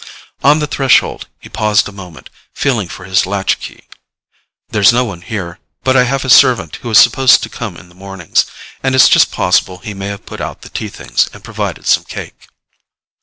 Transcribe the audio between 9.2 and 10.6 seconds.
possible he may have put